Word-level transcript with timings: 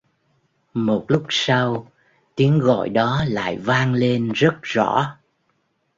Một 0.73 1.05
lúc 1.07 1.25
sau 1.29 1.91
tiếng 2.35 2.59
gọi 2.59 2.89
đó 2.89 3.23
lại 3.27 3.57
vang 3.57 3.93
lên 3.93 4.31
rất 4.33 4.55
rõ 4.61 5.17